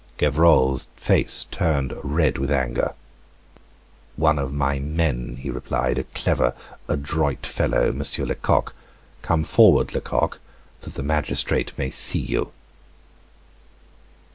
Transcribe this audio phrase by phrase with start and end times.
[0.17, 2.95] Gevrol's face turned red with anger.
[4.15, 6.55] "One of my men," he replied, "a clever,
[6.89, 8.73] adroit fellow, Monsieur Lecoq.
[9.21, 10.39] Come forward, Lecoq,
[10.81, 12.51] that the magistrate may see you."